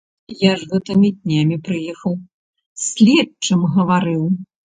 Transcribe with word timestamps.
Я 0.43 0.53
ж 0.61 0.69
гэтымі 0.69 1.09
днямі 1.17 1.57
прыехаў, 1.67 2.17
з 2.85 2.87
следчым 2.87 3.59
гаварыў. 3.77 4.27